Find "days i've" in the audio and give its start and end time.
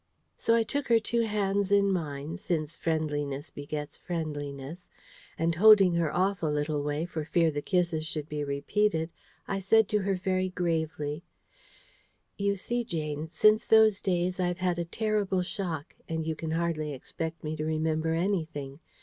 14.01-14.57